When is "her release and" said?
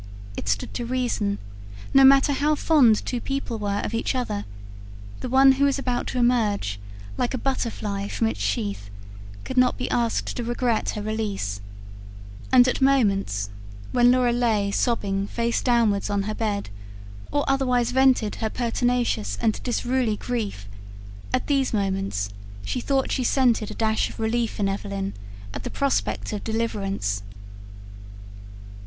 10.97-12.67